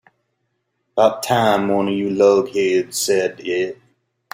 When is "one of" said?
1.67-1.93